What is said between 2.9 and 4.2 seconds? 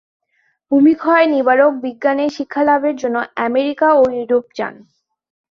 জন্য আমেরিকা ও